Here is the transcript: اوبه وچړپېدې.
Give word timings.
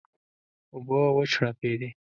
اوبه 0.73 0.99
وچړپېدې. 1.15 1.89